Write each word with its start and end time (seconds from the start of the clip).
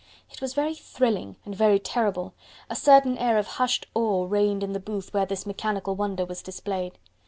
It 0.31 0.41
was 0.41 0.55
very 0.55 0.73
thrilling, 0.73 1.35
and 1.45 1.53
very 1.55 1.77
terrible: 1.77 2.33
a 2.71 2.75
certain 2.75 3.19
air 3.19 3.37
of 3.37 3.45
hushed 3.45 3.85
awe 3.93 4.25
reigned 4.27 4.63
in 4.63 4.71
the 4.73 4.79
booth 4.79 5.13
where 5.13 5.27
this 5.27 5.45
mechanical 5.45 5.95
wonder 5.95 6.25
was 6.25 6.41
displayed. 6.41 6.97